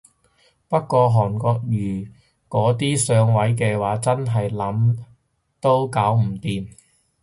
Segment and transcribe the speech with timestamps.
[0.67, 2.11] 不過韓國瑜
[2.49, 4.97] 嗰啲上位嘅話真係點諗
[5.59, 6.69] 都搞唔掂